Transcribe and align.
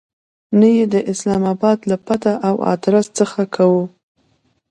نه 0.59 0.67
یې 0.75 0.85
د 0.93 0.95
اسلام 1.11 1.43
آباد 1.53 1.79
له 1.89 1.97
پته 2.05 2.31
او 2.47 2.55
آدرس 2.73 3.07
څخه 3.19 3.41
کوو. 3.55 3.83